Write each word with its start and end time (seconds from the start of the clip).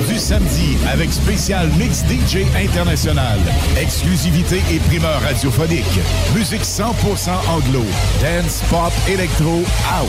du 0.00 0.18
samedi 0.18 0.78
avec 0.90 1.12
spécial 1.12 1.68
mix 1.78 2.02
DJ 2.04 2.46
international, 2.56 3.38
exclusivité 3.78 4.62
et 4.72 4.78
primeur 4.78 5.20
radiophonique, 5.20 6.00
musique 6.34 6.62
100% 6.62 7.30
anglo, 7.48 7.84
dance, 8.22 8.62
pop, 8.70 8.92
électro, 9.06 9.62
house. 9.92 10.08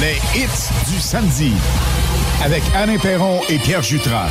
Les 0.00 0.16
hits 0.34 0.90
du 0.90 0.98
samedi. 0.98 1.52
Avec 2.42 2.62
Alain 2.74 2.98
Perron 2.98 3.40
et 3.50 3.58
Pierre 3.58 3.82
Jutras. 3.82 4.30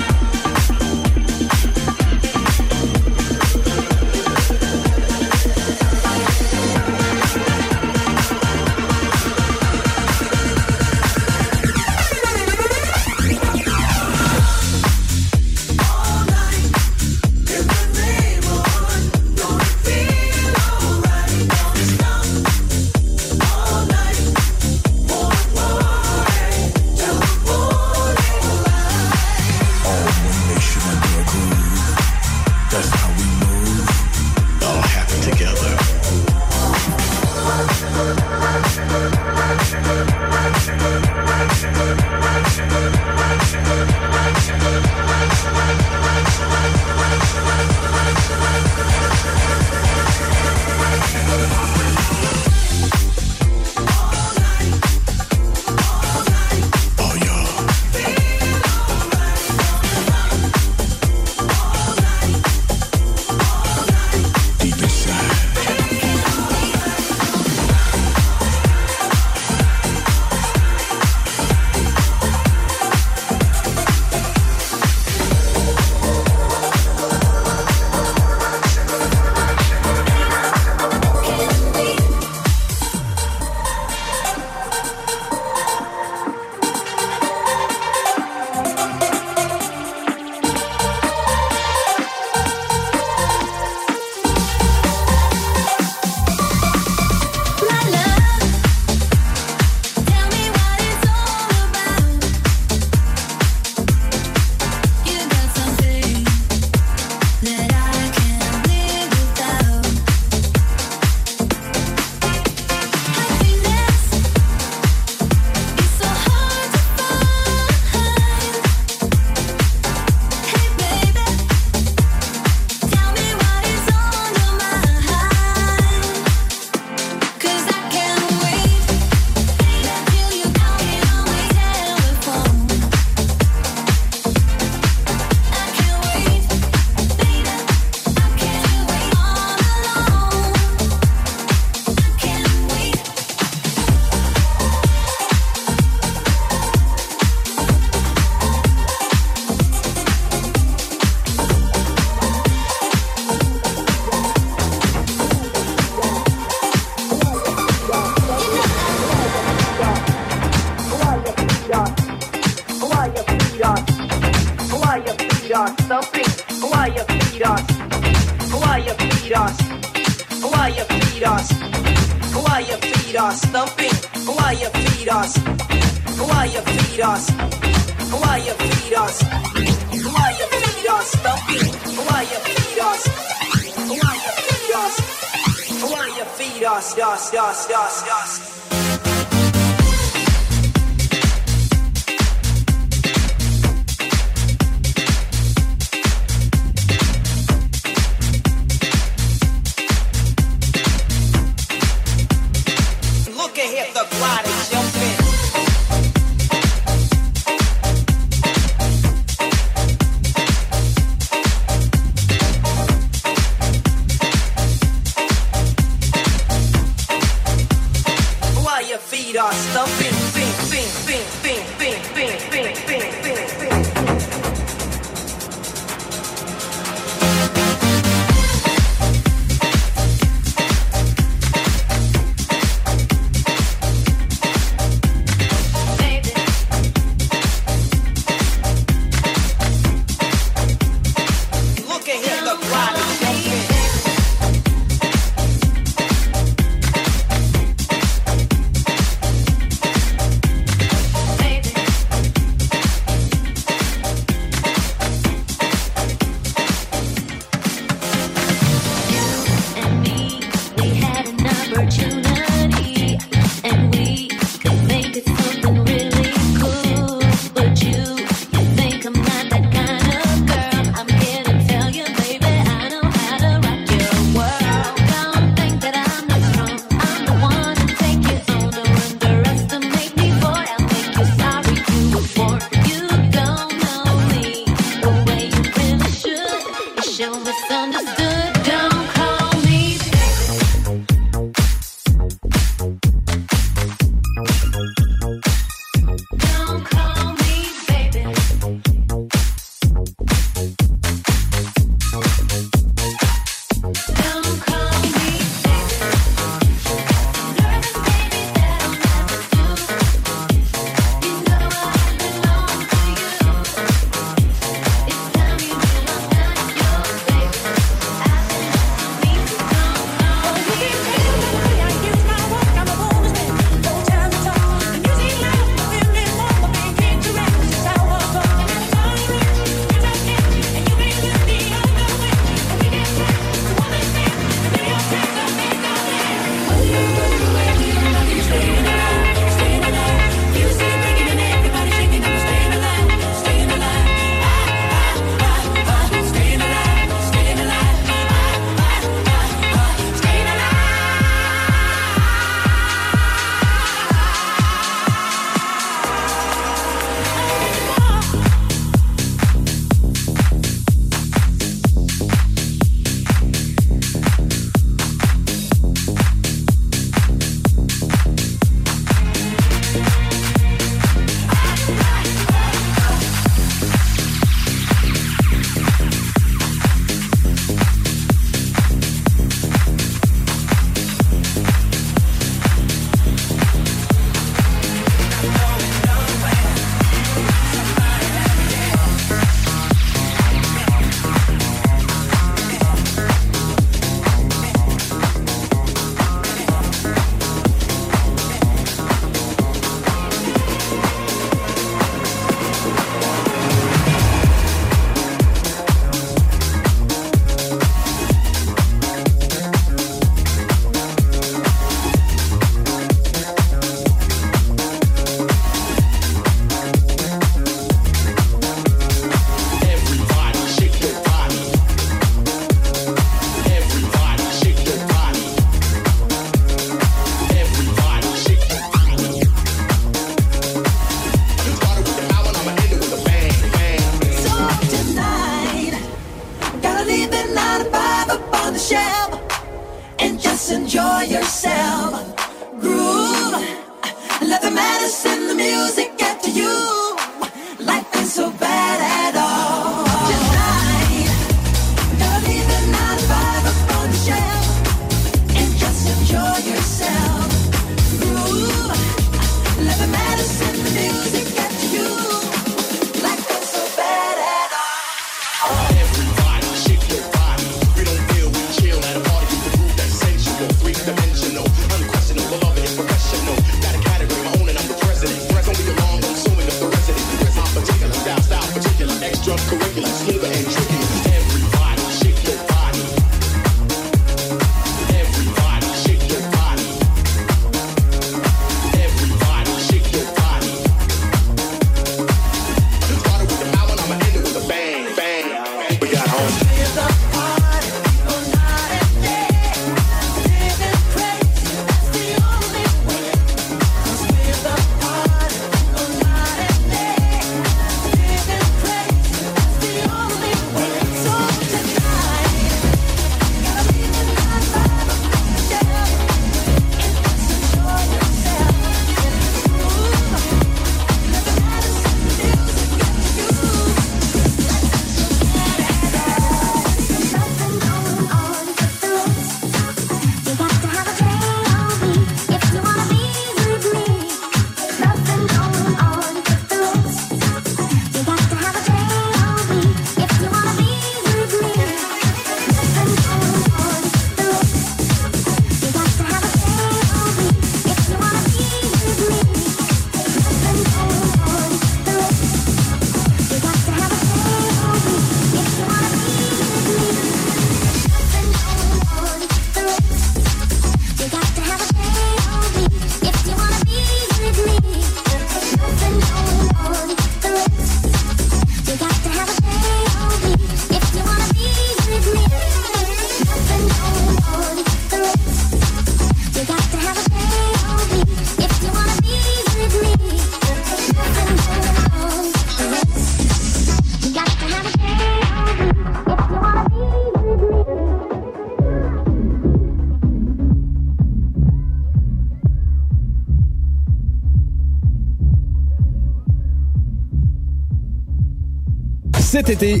Cet 599.66 599.82
été, 599.82 600.00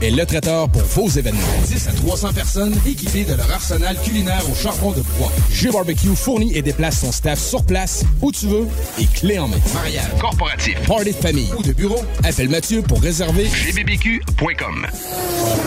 est 0.00 0.10
le 0.10 0.24
traiteur 0.24 0.66
pour 0.70 0.80
vos 0.80 1.08
événements. 1.08 1.40
10 1.66 1.88
à 1.88 1.92
300 1.92 2.32
personnes 2.32 2.74
équipées 2.86 3.24
de 3.24 3.34
leur 3.34 3.50
arsenal 3.52 3.98
culinaire 4.02 4.42
au 4.50 4.54
charbon 4.54 4.92
de 4.92 5.02
bois. 5.18 5.30
G-Barbecue 5.50 6.16
fournit 6.16 6.56
et 6.56 6.62
déplace 6.62 7.00
son 7.00 7.12
staff 7.12 7.38
sur 7.38 7.64
place, 7.64 8.04
où 8.22 8.32
tu 8.32 8.46
veux, 8.46 8.66
et 8.98 9.04
clé 9.06 9.38
en 9.38 9.48
main. 9.48 9.58
Mariage, 9.74 10.08
corporatif, 10.18 10.74
party 10.86 11.10
de 11.10 11.16
famille 11.16 11.50
ou 11.58 11.62
de 11.62 11.72
bureau, 11.72 11.98
appelle 12.24 12.48
Mathieu 12.48 12.80
pour 12.80 13.02
réserver 13.02 13.44
gbbq.com. 13.44 14.86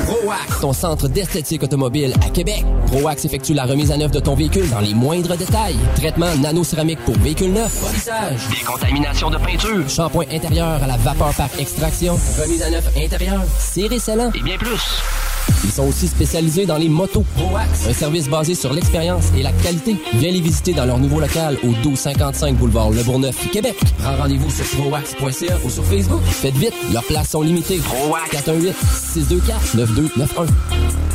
ProAx, 0.06 0.60
ton 0.62 0.74
centre 0.74 1.08
d'esthétique 1.08 1.62
automobile 1.62 2.14
à 2.26 2.30
Québec. 2.32 2.64
ProAx 2.88 3.26
effectue 3.26 3.54
la 3.54 3.66
remise 3.66 3.92
à 3.92 3.98
neuf 3.98 4.12
de 4.12 4.20
ton 4.20 4.34
véhicule 4.34 4.70
dans 4.70 4.80
les 4.80 4.96
moindres 4.96 5.38
détails. 5.38 5.78
Traitement 5.96 6.36
nano-céramique 6.38 7.00
pour 7.06 7.18
véhicule 7.20 7.52
neuf, 7.52 7.82
polissage, 7.82 8.50
décontamination 8.50 9.30
de 9.30 9.38
peinture, 9.38 9.88
shampoing 9.90 10.26
intérieur 10.32 10.82
à 10.82 10.88
la 10.88 10.98
vapeur 10.98 11.34
par 11.36 11.50
extraction, 11.60 12.18
remise 12.42 12.64
à 12.64 12.72
neuf 12.72 12.95
intérieur, 12.98 13.44
serré 13.60 14.00
scellant 14.00 14.32
et 14.34 14.42
bien 14.42 14.58
plus. 14.58 15.02
Ils 15.64 15.72
sont 15.72 15.88
aussi 15.88 16.08
spécialisés 16.08 16.66
dans 16.66 16.78
les 16.78 16.90
motos. 16.90 17.24
ProAx, 17.36 17.88
un 17.88 17.94
service 17.94 18.28
basé 18.28 18.56
sur 18.56 18.74
l'expérience 18.74 19.26
et 19.38 19.44
la 19.44 19.52
qualité. 19.52 19.96
Viens 20.14 20.32
les 20.32 20.42
visiter 20.42 20.74
dans 20.74 20.86
leur 20.86 20.98
nouveau 20.98 21.20
local 21.20 21.58
au 21.64 21.68
1255 21.68 22.56
boulevard 22.56 22.92
Le 22.92 23.04
Bourgneuf, 23.04 23.50
Québec. 23.52 23.76
Prends 24.00 24.16
rendez-vous 24.16 24.50
sur 24.50 24.66
proax.ca 24.66 25.58
ou 25.64 25.70
sur 25.70 25.86
Facebook. 25.86 26.22
Faites 26.24 26.56
vite, 26.56 26.74
leurs 26.92 27.04
places 27.04 27.30
sont 27.30 27.42
limitées. 27.42 27.78
ProAx 27.78 28.30
418 28.32 28.76
624 28.76 29.76
9291. 29.76 30.50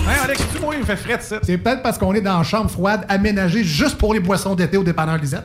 Hey 0.08 0.16
Alex, 0.24 0.42
tu 0.54 0.60
moi, 0.60 0.74
il 0.78 0.84
fait 0.84 0.96
frais 0.96 1.18
ça? 1.20 1.38
C'est 1.42 1.58
peut-être 1.58 1.82
parce 1.82 1.98
qu'on 1.98 2.14
est 2.14 2.20
dans 2.20 2.38
une 2.38 2.44
chambre 2.44 2.70
froide 2.70 3.04
aménagée 3.08 3.64
juste 3.64 3.96
pour 3.96 4.14
les 4.14 4.20
boissons 4.20 4.54
d'été 4.54 4.76
au 4.76 4.82
dépanneur 4.82 5.18
Lisette. 5.18 5.44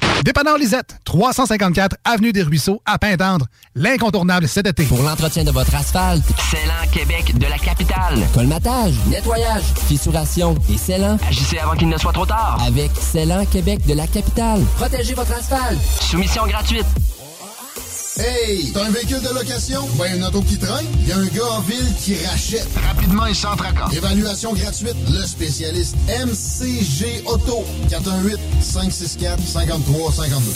Dépanneur 0.23 0.57
Lisette, 0.57 0.97
354 1.05 1.95
Avenue 2.05 2.31
des 2.31 2.43
Ruisseaux, 2.43 2.81
à 2.85 2.99
Pintendre. 2.99 3.47
L'incontournable 3.73 4.47
cet 4.47 4.67
été. 4.67 4.83
Pour 4.83 5.01
l'entretien 5.01 5.43
de 5.43 5.49
votre 5.51 5.73
asphalte, 5.73 6.23
Célan 6.51 6.91
Québec 6.91 7.37
de 7.37 7.47
la 7.47 7.57
capitale. 7.57 8.19
Colmatage, 8.33 8.93
nettoyage, 9.07 9.63
fissuration 9.87 10.55
et 10.71 10.77
scellant. 10.77 11.17
Agissez 11.27 11.57
avant 11.57 11.75
qu'il 11.75 11.89
ne 11.89 11.97
soit 11.97 12.13
trop 12.13 12.25
tard. 12.27 12.59
Avec 12.67 12.91
Célan 12.99 13.45
Québec 13.45 13.85
de 13.87 13.95
la 13.95 14.05
capitale. 14.05 14.61
Protégez 14.75 15.15
votre 15.15 15.33
asphalte. 15.33 15.79
Soumission 16.01 16.45
gratuite. 16.45 16.85
Hey, 18.19 18.71
t'as 18.73 18.83
un 18.85 18.89
véhicule 18.91 19.21
de 19.21 19.29
location? 19.33 19.87
Ben, 19.97 20.17
une 20.17 20.23
auto 20.25 20.41
qui 20.41 20.57
traîne? 20.57 20.85
Il 20.99 21.07
y 21.07 21.11
a 21.13 21.17
un 21.17 21.25
gars 21.27 21.49
en 21.57 21.61
ville 21.61 21.93
qui 21.97 22.15
rachète. 22.25 22.67
Rapidement 22.85 23.25
et 23.25 23.33
sans 23.33 23.55
tracas. 23.55 23.87
Évaluation 23.93 24.51
gratuite. 24.53 24.95
Le 25.09 25.25
spécialiste 25.25 25.95
MCG 26.09 27.23
Auto. 27.25 27.63
418-564-5352. 27.89 30.55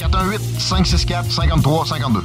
418-564-5352. 0.59 2.23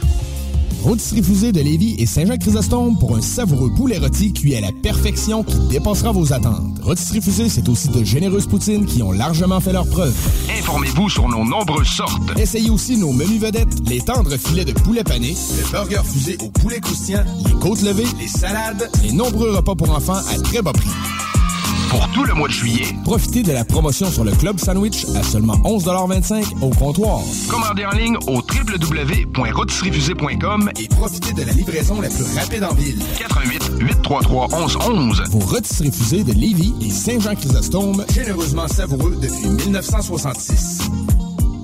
Rôtisserie 0.83 1.23
Fusée 1.23 1.53
de 1.53 1.61
Lévis 1.61 1.97
et 1.99 2.07
Saint-Jacques-Chrysostome 2.07 2.99
pour 2.99 3.17
un 3.17 3.21
savoureux 3.21 3.71
poulet 3.71 3.99
rôti 3.99 4.33
cuit 4.33 4.57
à 4.57 4.61
la 4.61 4.73
perfection 4.83 5.43
qui 5.45 5.57
dépassera 5.69 6.11
vos 6.13 6.33
attentes. 6.33 6.79
Rôtisserie 6.83 7.21
Fusée, 7.21 7.49
c'est 7.49 7.69
aussi 7.69 7.89
de 7.89 8.03
généreuses 8.03 8.47
poutines 8.47 8.87
qui 8.87 9.03
ont 9.03 9.13
largement 9.13 9.61
fait 9.61 9.73
leur 9.73 9.87
preuve. 9.87 10.15
Informez-vous 10.59 11.11
sur 11.11 11.29
nos 11.29 11.45
nombreuses 11.45 11.89
sortes. 11.89 12.23
Essayez 12.39 12.71
aussi 12.71 12.97
nos 12.97 13.13
menus 13.13 13.41
vedettes, 13.41 13.89
les 13.89 14.01
tendres 14.01 14.37
filets 14.39 14.65
de 14.65 14.73
poulet 14.73 15.05
pané, 15.05 15.37
le 15.57 15.71
burger 15.71 16.03
fusé 16.05 16.39
au 16.41 16.49
poulet 16.49 16.81
croustillant, 16.81 17.25
les 17.47 17.53
côtes 17.61 17.83
levées, 17.83 18.09
les 18.19 18.29
salades, 18.29 18.91
les 19.03 19.13
nombreux 19.13 19.55
repas 19.57 19.75
pour 19.75 19.91
enfants 19.95 20.15
à 20.15 20.39
très 20.43 20.63
bas 20.63 20.73
prix. 20.73 20.91
Pour 21.91 22.09
tout 22.13 22.25
le 22.25 22.33
mois 22.35 22.47
de 22.47 22.53
juillet, 22.53 22.95
profitez 23.05 23.43
de 23.43 23.51
la 23.51 23.65
promotion 23.65 24.09
sur 24.11 24.23
le 24.23 24.31
Club 24.31 24.61
Sandwich 24.61 25.07
à 25.17 25.25
seulement 25.25 25.57
11,25 25.65 26.63
au 26.63 26.71
comptoir. 26.71 27.19
Commandez 27.49 27.85
en 27.85 27.91
ligne 27.91 28.17
au 28.29 28.37
www.rotisseriefusée.com 28.37 30.71
et 30.79 30.87
profitez 30.87 31.33
de 31.33 31.43
la 31.43 31.51
livraison 31.53 32.01
la 32.01 32.09
plus 32.09 32.23
rapide 32.39 32.63
en 32.63 32.73
ville. 32.75 33.03
88 33.19 33.73
833 33.81 34.47
1111. 34.49 35.23
Vos 35.31 35.41
rôtisseries 35.41 35.91
fusées 35.91 36.23
de 36.23 36.33
Lévis 36.33 36.75
et 36.81 36.91
Saint-Jean-Chrysostome, 36.91 38.05
généreusement 38.15 38.69
savoureux 38.69 39.19
depuis 39.21 39.49
1966. 39.49 40.83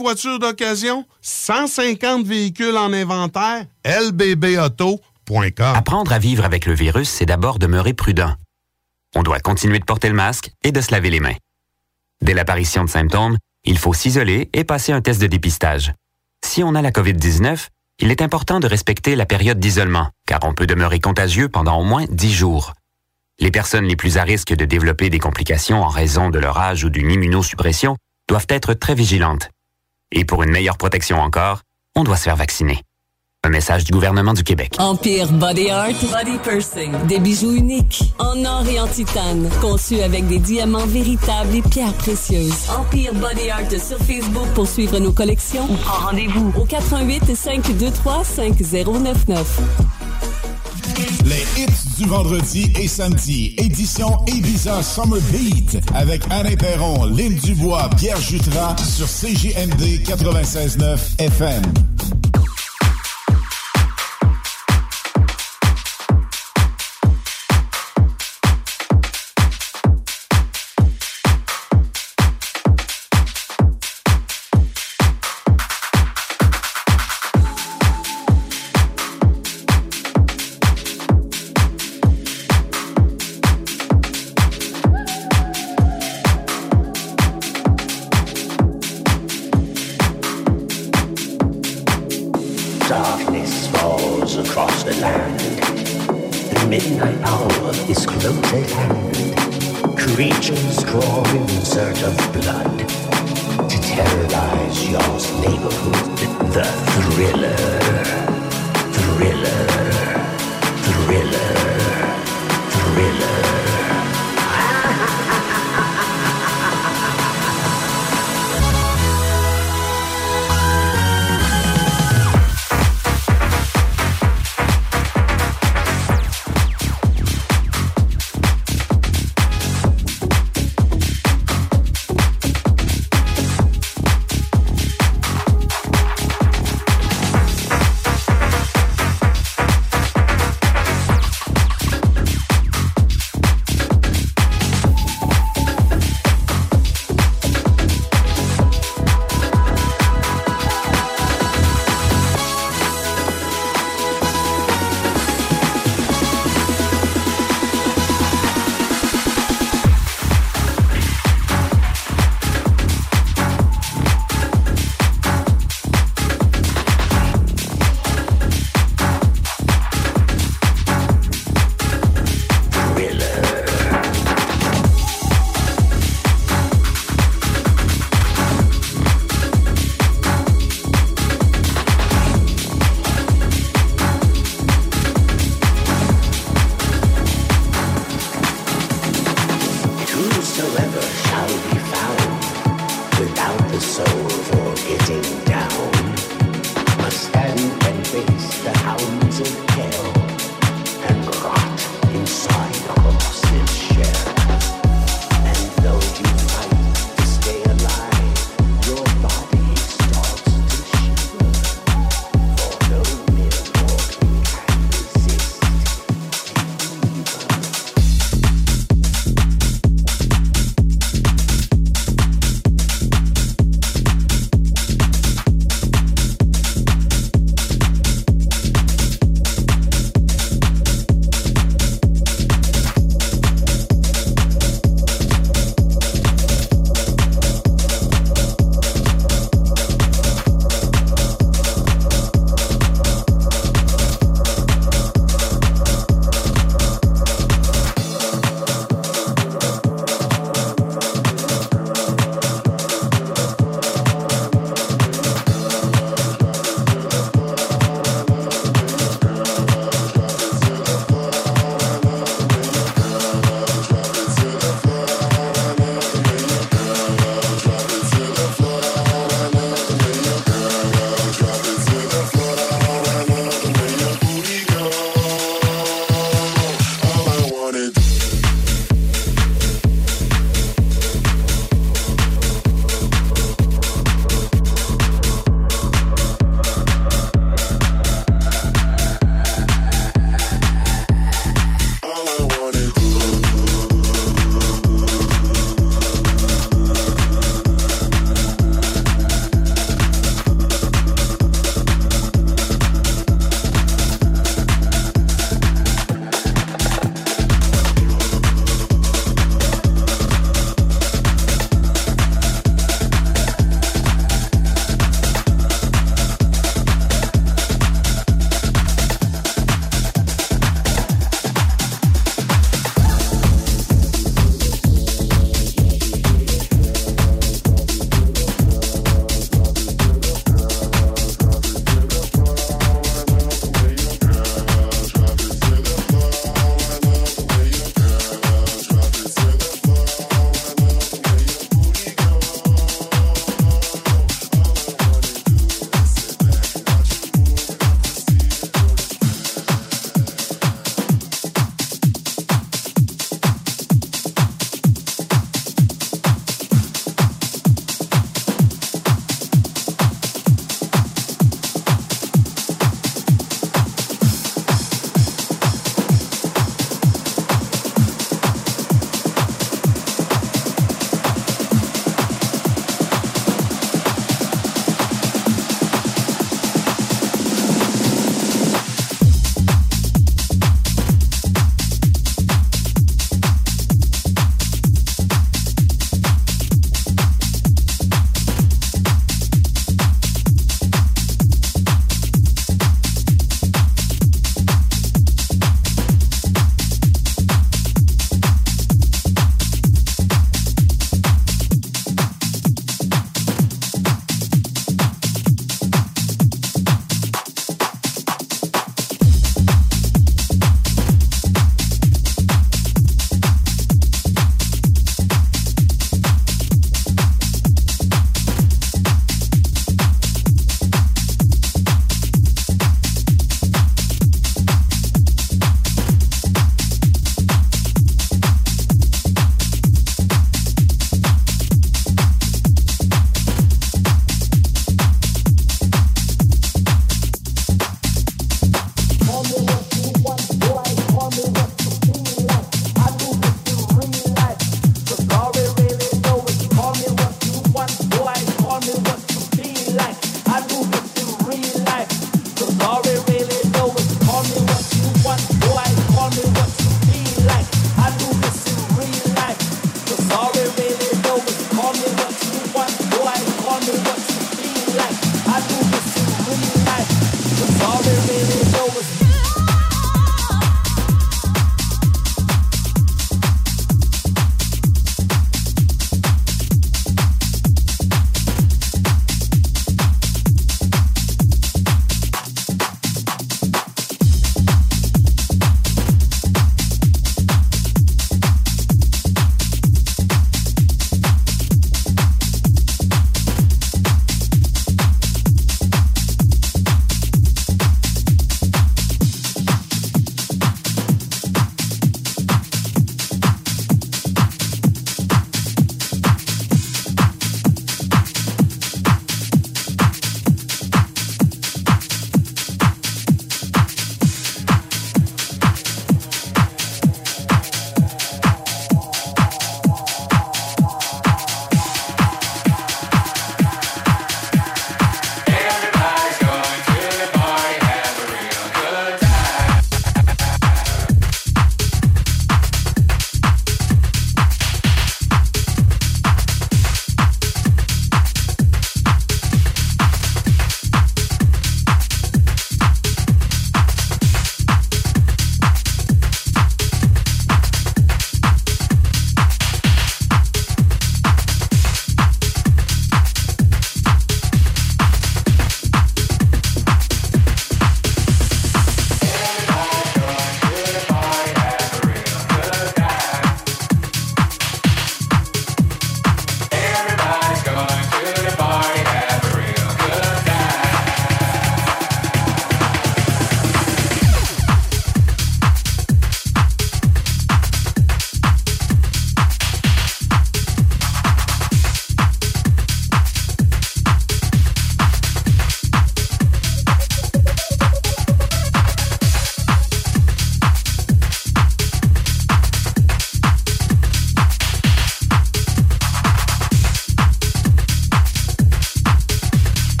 Voiture 0.00 0.38
d'occasion? 0.38 1.04
150 1.22 2.26
véhicules 2.26 2.76
en 2.76 2.92
inventaire? 2.92 3.66
lbbauto.com 3.84 5.74
Apprendre 5.74 6.12
à 6.12 6.18
vivre 6.18 6.44
avec 6.44 6.66
le 6.66 6.74
virus, 6.74 7.08
c'est 7.08 7.26
d'abord 7.26 7.58
demeurer 7.58 7.94
prudent. 7.94 8.34
On 9.14 9.22
doit 9.22 9.40
continuer 9.40 9.78
de 9.78 9.84
porter 9.84 10.08
le 10.08 10.14
masque 10.14 10.50
et 10.64 10.72
de 10.72 10.80
se 10.80 10.90
laver 10.90 11.10
les 11.10 11.20
mains. 11.20 11.36
Dès 12.22 12.34
l'apparition 12.34 12.84
de 12.84 12.90
symptômes, 12.90 13.36
il 13.64 13.78
faut 13.78 13.94
s'isoler 13.94 14.50
et 14.52 14.64
passer 14.64 14.92
un 14.92 15.00
test 15.00 15.20
de 15.20 15.26
dépistage. 15.26 15.92
Si 16.44 16.62
on 16.64 16.74
a 16.74 16.82
la 16.82 16.90
COVID-19, 16.90 17.68
il 18.00 18.10
est 18.10 18.22
important 18.22 18.60
de 18.60 18.66
respecter 18.66 19.14
la 19.14 19.26
période 19.26 19.60
d'isolement, 19.60 20.08
car 20.26 20.40
on 20.44 20.54
peut 20.54 20.66
demeurer 20.66 21.00
contagieux 21.00 21.48
pendant 21.48 21.78
au 21.78 21.84
moins 21.84 22.06
10 22.10 22.32
jours. 22.32 22.72
Les 23.38 23.50
personnes 23.50 23.86
les 23.86 23.96
plus 23.96 24.18
à 24.18 24.22
risque 24.22 24.54
de 24.54 24.64
développer 24.64 25.10
des 25.10 25.18
complications 25.18 25.82
en 25.82 25.88
raison 25.88 26.30
de 26.30 26.38
leur 26.38 26.58
âge 26.58 26.84
ou 26.84 26.90
d'une 26.90 27.10
immunosuppression 27.10 27.96
doivent 28.28 28.46
être 28.48 28.74
très 28.74 28.94
vigilantes. 28.94 29.50
Et 30.12 30.24
pour 30.24 30.42
une 30.42 30.50
meilleure 30.50 30.76
protection 30.76 31.18
encore, 31.20 31.60
on 31.94 32.02
doit 32.02 32.16
se 32.16 32.24
faire 32.24 32.36
vacciner. 32.36 32.82
Un 33.42 33.48
message 33.48 33.84
du 33.84 33.92
gouvernement 33.92 34.34
du 34.34 34.42
Québec. 34.42 34.74
Empire 34.78 35.32
Body 35.32 35.70
Art, 35.70 35.88
Body 36.12 36.36
Pursing. 36.42 36.92
Des 37.06 37.18
bijoux 37.18 37.52
uniques, 37.52 38.12
en 38.18 38.44
or 38.44 38.66
et 38.68 38.78
en 38.78 38.86
titane, 38.86 39.48
conçus 39.62 40.00
avec 40.02 40.26
des 40.26 40.38
diamants 40.38 40.86
véritables 40.86 41.54
et 41.54 41.62
pierres 41.62 41.94
précieuses. 41.94 42.68
Empire 42.68 43.14
Body 43.14 43.48
Art 43.48 43.70
sur 43.70 43.98
Facebook 43.98 44.46
pour 44.54 44.66
suivre 44.66 44.98
nos 44.98 45.12
collections 45.12 45.64
ou 45.70 45.76
prends 45.76 46.08
rendez-vous 46.08 46.52
au 46.60 46.64
88 46.64 47.34
523 47.34 48.24
5099. 48.24 49.60
Les 51.24 51.46
hits 51.56 51.98
du 51.98 52.08
vendredi 52.08 52.72
et 52.78 52.88
samedi, 52.88 53.54
édition 53.58 54.18
Ibiza 54.26 54.82
Summer 54.82 55.20
Beat, 55.30 55.78
avec 55.94 56.22
Alain 56.30 56.56
Perron, 56.56 57.04
Lynn 57.04 57.34
Dubois, 57.34 57.88
Pierre 57.96 58.20
Jutras, 58.20 58.76
sur 58.78 59.06
CJMD 59.06 60.02
96.9 60.04 60.98
FM. 61.18 61.89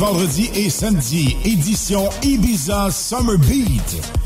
Vendredi 0.00 0.48
et 0.54 0.70
samedi, 0.70 1.36
édition 1.44 2.08
Ibiza 2.22 2.90
Summer 2.90 3.36
Beat. 3.36 4.19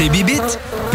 Tes 0.00 0.08
bibites? 0.08 0.56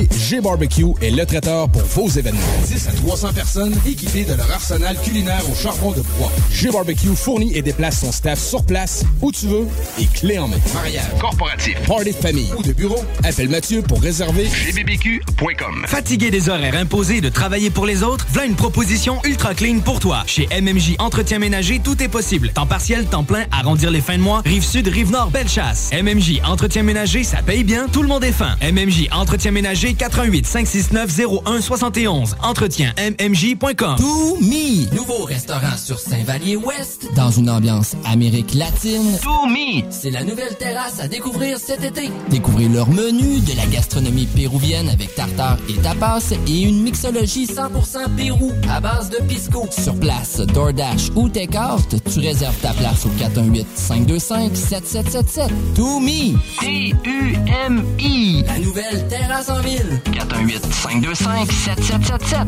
G-Barbecue 0.00 0.92
est 1.00 1.10
le 1.10 1.26
traiteur 1.26 1.68
pour 1.68 1.82
vos 1.82 2.08
événements. 2.08 2.40
10 2.66 2.88
à 2.88 2.92
300 2.92 3.32
personnes 3.34 3.74
équipées 3.86 4.24
de 4.24 4.34
leur 4.34 4.50
arsenal 4.50 4.96
culinaire 5.02 5.42
au 5.50 5.54
charbon 5.54 5.90
de 5.92 6.00
bois. 6.18 6.32
G-Barbecue 6.50 7.14
fournit 7.14 7.56
et 7.56 7.62
déplace 7.62 8.00
son 8.00 8.12
staff 8.12 8.38
sur 8.38 8.64
place, 8.64 9.04
où 9.20 9.30
tu 9.32 9.46
veux, 9.46 9.66
et 10.00 10.06
clé 10.06 10.38
en 10.38 10.48
main. 10.48 10.56
Mariage, 10.74 11.04
corporatif, 11.20 11.76
party 11.86 12.12
de 12.12 12.16
famille 12.16 12.50
ou 12.56 12.62
de 12.62 12.72
bureau, 12.72 12.98
appelle 13.24 13.48
Mathieu 13.48 13.82
pour 13.82 14.00
réserver 14.00 14.44
gbbq.com. 14.44 15.84
Fatigué 15.86 16.30
des 16.30 16.48
horaires 16.48 16.76
imposés 16.76 17.20
de 17.20 17.28
travailler 17.28 17.70
pour 17.70 17.86
les 17.86 18.02
autres, 18.02 18.26
voilà 18.30 18.46
une 18.46 18.56
proposition 18.56 19.20
ultra 19.24 19.54
clean 19.54 19.80
pour 19.80 20.00
toi. 20.00 20.22
Chez 20.26 20.48
MMJ 20.60 20.96
Entretien 20.98 21.38
Ménager, 21.38 21.80
tout 21.82 22.02
est 22.02 22.08
possible. 22.08 22.50
Temps 22.50 22.66
partiel, 22.66 23.04
temps 23.06 23.24
plein, 23.24 23.44
arrondir 23.50 23.90
les 23.90 24.00
fins 24.00 24.16
de 24.16 24.22
mois, 24.22 24.42
rive 24.44 24.64
sud, 24.64 24.88
rive 24.88 25.10
nord, 25.10 25.30
belle 25.30 25.48
chasse. 25.48 25.90
MMJ 25.92 26.40
Entretien 26.44 26.82
Ménager, 26.82 27.24
ça 27.24 27.42
paye 27.42 27.64
bien, 27.64 27.88
tout 27.92 28.02
le 28.02 28.08
monde 28.08 28.24
est 28.24 28.32
fin. 28.32 28.56
MMJ 28.62 29.08
Entretien 29.12 29.50
Ménager, 29.50 29.81
88 29.90 30.46
569 30.46 31.42
01 31.44 31.60
71. 31.60 32.36
Entretien 32.42 32.94
MMJ.com. 32.96 33.96
To 33.96 34.36
Me, 34.40 34.88
nouveau 34.94 35.24
restaurant 35.24 35.76
sur 35.76 35.98
Saint-Vallier-Ouest, 35.98 37.08
dans 37.16 37.30
une 37.32 37.50
ambiance 37.50 37.96
Amérique 38.04 38.54
latine. 38.54 39.18
To 39.22 39.46
Me, 39.46 39.82
c'est 39.90 40.10
la 40.10 40.22
nouvelle 40.22 40.56
terrasse 40.56 41.00
à 41.00 41.08
découvrir 41.08 41.58
cet 41.58 41.82
été. 41.82 42.10
Découvrez 42.30 42.68
leur 42.68 42.88
menu, 42.88 43.40
de 43.40 43.56
la 43.56 43.66
gastronomie 43.66 44.26
péruvienne 44.26 44.88
avec 44.88 45.12
tartare 45.16 45.58
et 45.68 45.74
tapas 45.82 46.32
et 46.46 46.60
une 46.62 46.82
mixologie 46.82 47.46
100% 47.46 48.14
Pérou 48.16 48.52
à 48.70 48.78
base 48.80 49.10
de 49.10 49.16
pisco. 49.24 49.66
Sur 49.70 49.98
place, 49.98 50.36
DoorDash 50.38 51.10
ou 51.16 51.28
Takeout, 51.28 51.82
tu 52.12 52.20
réserves 52.20 52.56
ta 52.60 52.72
place 52.74 53.04
au 53.06 53.10
418-525-7777. 53.18 55.48
To 55.74 55.98
Me, 55.98 56.36
T-U-M-I. 56.60 58.44
la 58.46 58.58
nouvelle 58.58 59.08
terrasse 59.08 59.48
en 59.48 59.58
ville. 59.60 59.71
418-525-7777. 59.72 62.46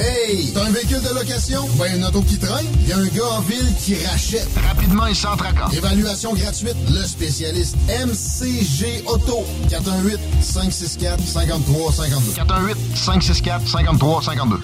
Hey, 0.00 0.50
t'as 0.52 0.64
un 0.64 0.70
véhicule 0.70 1.00
de 1.02 1.10
location? 1.14 1.68
Ben, 1.78 1.96
une 1.96 2.04
auto 2.04 2.22
qui 2.22 2.36
traîne? 2.38 2.66
Il 2.80 2.88
y 2.88 2.92
a 2.92 2.96
un 2.96 3.06
gars 3.06 3.28
en 3.36 3.40
ville 3.40 3.72
qui 3.78 3.94
rachète. 4.04 4.48
Rapidement 4.66 5.06
et 5.06 5.14
sans 5.14 5.36
tracas. 5.36 5.68
Évaluation 5.72 6.34
gratuite. 6.34 6.74
Le 6.90 7.06
spécialiste 7.06 7.76
MCG 7.88 9.04
Auto. 9.06 9.44
418-564-5352. 9.68 12.34
418-564-5352. 12.96 14.58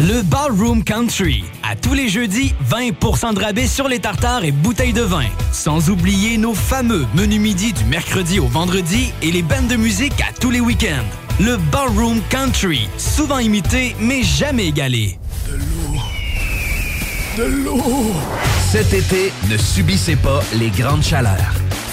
Le 0.00 0.22
Ballroom 0.22 0.84
Country. 0.84 1.44
À 1.68 1.74
tous 1.74 1.92
les 1.92 2.08
jeudis, 2.08 2.54
20% 2.70 3.34
de 3.34 3.40
rabais 3.40 3.66
sur 3.66 3.88
les 3.88 3.98
tartares 3.98 4.44
et 4.44 4.52
bouteilles 4.52 4.92
de 4.92 5.02
vin. 5.02 5.26
Sans 5.50 5.90
oublier 5.90 6.38
nos 6.38 6.54
fameux 6.54 7.04
menus 7.14 7.40
midi 7.40 7.72
du 7.72 7.84
mercredi 7.84 8.38
au 8.38 8.46
vendredi 8.46 9.12
et 9.22 9.32
les 9.32 9.42
bandes 9.42 9.66
de 9.66 9.74
musique 9.74 10.20
à 10.20 10.32
tous 10.32 10.52
les 10.52 10.60
week-ends. 10.60 11.04
Le 11.40 11.56
Ballroom 11.72 12.20
Country. 12.30 12.88
Souvent 12.96 13.40
imité, 13.40 13.96
mais 13.98 14.22
jamais 14.22 14.68
égalé. 14.68 15.18
De 17.36 17.44
l'eau! 17.44 18.14
Cet 18.70 18.92
été, 18.92 19.32
ne 19.50 19.56
subissez 19.56 20.14
pas 20.14 20.42
les 20.54 20.70
grandes 20.70 21.02
chaleurs. 21.02 21.54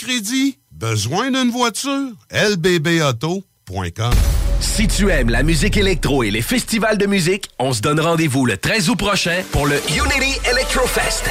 Crédit? 0.00 0.58
Besoin 0.72 1.30
d'une 1.30 1.50
voiture? 1.50 2.08
lbbauto.com 2.32 4.12
Si 4.60 4.88
tu 4.88 5.10
aimes 5.10 5.28
la 5.30 5.42
musique 5.42 5.76
électro 5.76 6.22
et 6.22 6.30
les 6.30 6.40
festivals 6.42 6.96
de 6.96 7.04
musique, 7.06 7.48
on 7.58 7.72
se 7.74 7.80
donne 7.82 7.98
rendez-vous 8.00 8.46
le 8.46 8.56
13 8.56 8.88
août 8.88 8.96
prochain 8.96 9.42
pour 9.52 9.66
le 9.66 9.74
Unity 9.90 10.38
Electrofest. 10.50 11.24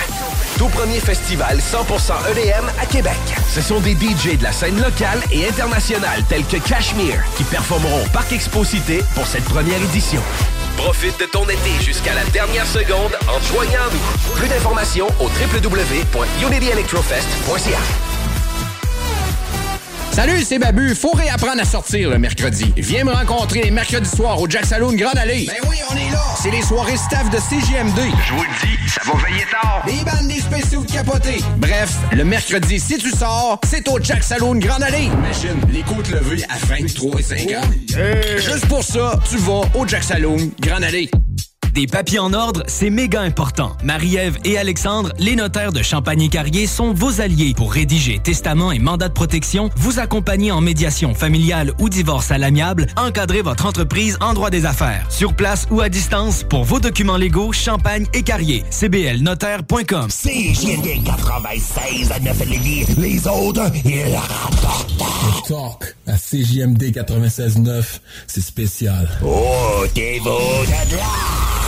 Tout 0.57 0.67
premier 0.67 0.99
festival 0.99 1.57
100% 1.57 2.13
EDM 2.31 2.65
à 2.81 2.85
Québec. 2.85 3.17
Ce 3.53 3.61
sont 3.61 3.79
des 3.79 3.93
DJ 3.93 4.37
de 4.37 4.43
la 4.43 4.51
scène 4.51 4.79
locale 4.79 5.21
et 5.31 5.47
internationale 5.47 6.23
tels 6.29 6.45
que 6.45 6.57
Cashmere 6.57 7.23
qui 7.37 7.43
performeront 7.45 8.05
au 8.05 8.09
Parc 8.09 8.31
Exposité 8.33 8.99
pour 9.15 9.25
cette 9.25 9.45
première 9.45 9.81
édition. 9.81 10.21
Profite 10.77 11.19
de 11.19 11.25
ton 11.25 11.45
été 11.45 11.71
jusqu'à 11.83 12.13
la 12.13 12.23
dernière 12.25 12.67
seconde 12.67 13.17
en 13.27 13.39
te 13.39 13.45
joignant 13.45 13.81
à 13.81 13.89
nous. 13.91 14.35
Plus 14.35 14.47
d'informations 14.47 15.07
au 15.19 15.25
www.unityelectrofest.ca. 15.25 18.08
Salut, 20.11 20.41
c'est 20.43 20.59
Babu. 20.59 20.95
Faut 20.95 21.11
réapprendre 21.11 21.61
à 21.61 21.65
sortir 21.65 22.09
le 22.09 22.17
mercredi. 22.17 22.73
Viens 22.77 23.03
me 23.05 23.11
rencontrer 23.11 23.61
les 23.63 23.71
mercredis 23.71 24.09
soirs 24.09 24.41
au 24.41 24.49
Jack 24.49 24.65
Saloon 24.65 24.93
Grande 24.93 25.17
Allée. 25.17 25.45
Ben 25.47 25.69
oui, 25.69 25.77
on 25.89 25.95
est 25.95 26.11
là. 26.11 26.21
C'est 26.41 26.51
les 26.51 26.61
soirées 26.61 26.97
staff 26.97 27.29
de 27.29 27.37
CGMD. 27.37 27.99
Je 28.27 28.33
vous 28.33 28.43
le 28.43 28.67
dis, 28.67 28.89
ça 28.89 29.01
va 29.05 29.13
veiller 29.25 29.45
tard. 29.49 29.83
Des 29.85 30.03
bandes, 30.03 30.27
des 30.27 30.41
spéciaux 30.41 30.83
de 30.83 30.91
capotés. 30.91 31.41
Bref, 31.57 31.95
le 32.11 32.23
mercredi, 32.25 32.79
si 32.79 32.97
tu 32.97 33.11
sors, 33.11 33.59
c'est 33.65 33.87
au 33.87 33.99
Jack 34.01 34.23
Saloon 34.23 34.55
Grande 34.55 34.83
Allée. 34.83 35.05
Imagine, 35.05 35.61
les 35.71 35.83
côtes 35.83 36.09
levées 36.09 36.43
à 36.49 36.57
23 36.65 37.19
et 37.19 37.23
50. 37.23 37.63
Juste 38.37 38.65
pour 38.67 38.83
ça, 38.83 39.19
tu 39.29 39.37
vas 39.37 39.61
au 39.75 39.87
Jack 39.87 40.03
Saloon 40.03 40.51
Grande 40.59 40.83
Allée. 40.83 41.09
Des 41.73 41.87
papiers 41.87 42.19
en 42.19 42.33
ordre, 42.33 42.63
c'est 42.67 42.89
méga 42.89 43.21
important. 43.21 43.75
Marie-Ève 43.83 44.37
et 44.43 44.57
Alexandre, 44.57 45.13
les 45.19 45.35
notaires 45.35 45.71
de 45.71 45.83
Champagne-Carrier, 45.83 46.67
sont 46.67 46.93
vos 46.93 47.21
alliés 47.21 47.53
pour 47.55 47.71
rédiger 47.73 48.19
testament 48.19 48.71
et 48.71 48.79
mandat 48.79 49.07
de 49.07 49.13
protection, 49.13 49.69
vous 49.75 49.99
accompagner 49.99 50.51
en 50.51 50.61
médiation 50.61 51.13
familiale 51.13 51.71
ou 51.79 51.89
divorce 51.89 52.31
à 52.31 52.37
l'amiable, 52.37 52.87
encadrer 52.97 53.41
votre 53.41 53.65
entreprise 53.65 54.17
en 54.21 54.33
droit 54.33 54.49
des 54.49 54.65
affaires. 54.65 55.05
Sur 55.09 55.33
place 55.33 55.67
ou 55.69 55.81
à 55.81 55.89
distance, 55.89 56.43
pour 56.43 56.63
vos 56.63 56.79
documents 56.79 57.17
légaux, 57.17 57.51
Champagne 57.51 58.05
et 58.13 58.23
Carrier. 58.23 58.63
cblnotaire.com. 58.71 60.07
CJND 60.09 61.03
96 61.03 62.11
à 62.11 62.19
9 62.19 62.45
Lévis. 62.45 62.85
Les 62.97 63.27
autres, 63.27 63.71
ils 63.85 64.15
rapportent. 64.15 65.47
Talk 65.47 65.95
à 66.07 66.13
CJMD 66.17 66.91
96.9, 66.91 67.99
c'est 68.27 68.41
spécial. 68.41 69.09
Oh, 69.23 69.85
t'es 69.93 70.19
beau 70.23 70.39
de 70.65 70.95
là. 70.95 71.58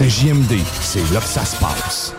CJMD, 0.00 0.56
c'est 0.80 1.12
là 1.12 1.20
que 1.20 1.26
ça 1.26 1.44
se 1.44 1.56
passe. 1.56 2.14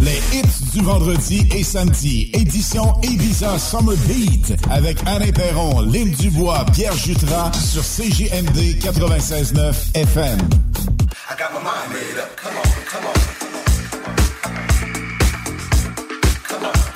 Les 0.00 0.20
hits 0.36 0.72
du 0.72 0.82
vendredi 0.82 1.46
et 1.54 1.62
samedi, 1.62 2.32
édition 2.34 3.00
Ibiza 3.04 3.56
Summer 3.56 3.94
Beat, 4.08 4.54
avec 4.72 4.98
Alain 5.06 5.30
Perron, 5.30 5.82
Lynn 5.82 6.10
Dubois, 6.10 6.66
Pierre 6.72 6.96
Jutras, 6.96 7.52
sur 7.52 7.84
CJMD 7.84 8.80
96.9 8.82 9.72
FM. 9.94 10.40
I 11.30 11.36
got 11.38 11.52
my 11.52 11.62
mind 11.62 11.92
made 11.92 12.18
up. 12.18 12.36
Come 12.36 12.56
on, 12.56 12.64
come 12.90 13.06
on. 13.06 13.14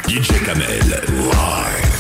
DJ 0.09 0.45
Kamel, 0.45 0.81
live. 1.31 1.94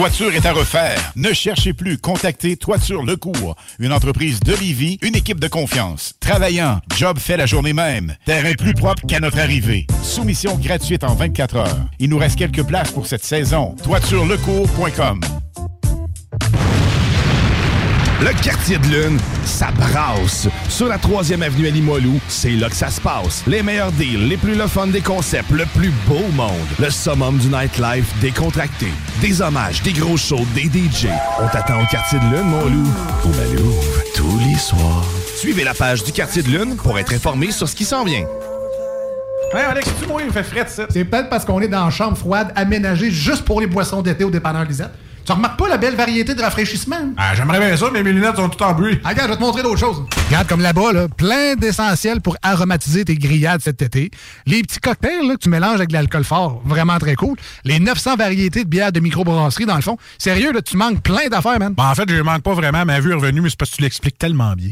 Toiture 0.00 0.34
est 0.34 0.46
à 0.46 0.54
refaire? 0.54 1.12
Ne 1.14 1.34
cherchez 1.34 1.74
plus. 1.74 1.98
Contactez 1.98 2.56
Toiture 2.56 3.02
Lecourt, 3.02 3.54
une 3.78 3.92
entreprise 3.92 4.40
de 4.40 4.54
Livy, 4.54 4.98
une 5.02 5.14
équipe 5.14 5.38
de 5.38 5.46
confiance. 5.46 6.14
Travaillant, 6.20 6.80
job 6.96 7.18
fait 7.18 7.36
la 7.36 7.44
journée 7.44 7.74
même. 7.74 8.16
Terrain 8.24 8.54
plus 8.54 8.72
propre 8.72 9.02
qu'à 9.06 9.20
notre 9.20 9.38
arrivée. 9.38 9.86
Soumission 10.02 10.56
gratuite 10.56 11.04
en 11.04 11.14
24 11.14 11.56
heures. 11.56 11.78
Il 11.98 12.08
nous 12.08 12.16
reste 12.16 12.38
quelques 12.38 12.62
places 12.62 12.92
pour 12.92 13.06
cette 13.06 13.22
saison. 13.22 13.76
ToitureLecourt.com 13.84 15.20
Le 18.22 18.42
quartier 18.42 18.78
de 18.78 18.86
lune, 18.86 19.18
ça 19.44 19.70
brasse. 19.72 20.48
Sur 20.70 20.86
la 20.86 20.98
3e 20.98 21.42
avenue 21.42 21.66
à 21.66 21.70
Limoilou, 21.70 22.20
c'est 22.28 22.52
là 22.52 22.70
que 22.70 22.76
ça 22.76 22.90
se 22.90 23.00
passe. 23.00 23.42
Les 23.48 23.60
meilleurs 23.62 23.90
deals, 23.90 24.28
les 24.28 24.36
plus 24.36 24.54
le 24.54 24.68
fun 24.68 24.86
des 24.86 25.00
concepts, 25.00 25.50
le 25.50 25.66
plus 25.74 25.92
beau 26.06 26.22
monde. 26.32 26.52
Le 26.78 26.88
summum 26.88 27.36
du 27.38 27.48
nightlife 27.48 28.08
décontracté. 28.20 28.86
Des 29.20 29.42
hommages, 29.42 29.82
des 29.82 29.92
gros 29.92 30.16
shows, 30.16 30.46
des 30.54 30.62
DJ. 30.62 31.08
On 31.42 31.48
t'attend 31.48 31.82
au 31.82 31.86
quartier 31.86 32.20
de 32.20 32.24
lune, 32.24 32.44
mon 32.44 32.64
loup. 32.66 32.88
Au 33.24 33.28
Malou, 33.28 33.74
tous 34.14 34.38
les 34.38 34.56
soirs. 34.56 35.04
Suivez 35.36 35.64
la 35.64 35.74
page 35.74 36.04
du 36.04 36.12
quartier 36.12 36.42
de 36.42 36.48
lune 36.48 36.76
pour 36.76 36.98
être 36.98 37.12
informé 37.12 37.50
sur 37.50 37.68
ce 37.68 37.74
qui 37.74 37.84
s'en 37.84 38.04
vient. 38.04 38.24
Hey 39.52 39.64
Alex, 39.68 39.90
tu 40.00 40.06
moi, 40.06 40.22
il 40.22 40.28
me 40.28 40.32
fait 40.32 40.44
frais 40.44 40.66
ça. 40.68 40.84
C'est 40.88 41.04
peut-être 41.04 41.28
parce 41.28 41.44
qu'on 41.44 41.60
est 41.60 41.68
dans 41.68 41.84
une 41.84 41.90
chambre 41.90 42.16
froide 42.16 42.52
aménagée 42.54 43.10
juste 43.10 43.44
pour 43.44 43.60
les 43.60 43.66
boissons 43.66 44.02
d'été 44.02 44.22
au 44.22 44.30
dépanneur 44.30 44.64
Lisette. 44.64 44.92
Tu 45.26 45.32
remarques 45.32 45.58
pas 45.58 45.68
la 45.68 45.76
belle 45.76 45.96
variété 45.96 46.34
de 46.34 46.40
rafraîchissement? 46.40 47.12
Ah, 47.16 47.34
j'aimerais 47.34 47.58
bien 47.58 47.76
ça, 47.76 47.86
mais 47.92 48.02
mes 48.02 48.12
lunettes 48.12 48.36
sont 48.36 48.48
toutes 48.48 48.62
en 48.62 48.72
bruit. 48.72 49.00
Ah, 49.04 49.10
regarde, 49.10 49.28
je 49.28 49.32
vais 49.32 49.38
te 49.38 49.42
montrer 49.42 49.62
d'autres 49.62 49.80
choses. 49.80 50.04
Regarde 50.30 50.46
comme 50.46 50.60
là-bas, 50.60 50.92
là, 50.92 51.08
plein 51.08 51.56
d'essentiels 51.56 52.20
pour 52.20 52.36
aromatiser 52.42 53.04
tes 53.04 53.16
grillades 53.16 53.62
cet 53.64 53.82
été. 53.82 54.12
Les 54.46 54.62
petits 54.62 54.78
cocktails 54.78 55.26
là, 55.26 55.34
que 55.34 55.40
tu 55.40 55.48
mélanges 55.48 55.74
avec 55.74 55.88
de 55.88 55.92
l'alcool 55.92 56.22
fort, 56.22 56.62
vraiment 56.64 56.98
très 57.00 57.16
cool. 57.16 57.36
Les 57.64 57.80
900 57.80 58.14
variétés 58.14 58.62
de 58.62 58.68
bières 58.68 58.92
de 58.92 59.00
microbrasserie, 59.00 59.66
dans 59.66 59.74
le 59.74 59.82
fond. 59.82 59.96
Sérieux, 60.18 60.52
là, 60.52 60.62
tu 60.62 60.76
manques 60.76 61.02
plein 61.02 61.26
d'affaires, 61.28 61.58
man. 61.58 61.74
Bon, 61.74 61.82
en 61.82 61.96
fait, 61.96 62.08
je 62.08 62.22
manque 62.22 62.44
pas 62.44 62.54
vraiment. 62.54 62.84
Ma 62.84 63.00
vue 63.00 63.10
est 63.10 63.14
revenue, 63.14 63.40
mais 63.40 63.50
c'est 63.50 63.58
parce 63.58 63.72
que 63.72 63.76
tu 63.78 63.82
l'expliques 63.82 64.18
tellement 64.18 64.52
bien. 64.52 64.70